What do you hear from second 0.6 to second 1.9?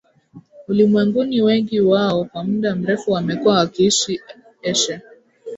ulimwenguni Wengi